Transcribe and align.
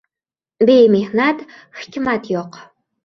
Bemehnat 0.69 1.45
hikmat 1.83 2.31
yo'q. 2.37 2.59